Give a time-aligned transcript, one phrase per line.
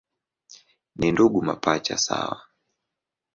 [0.95, 2.41] Ni ndugu mapacha sawa.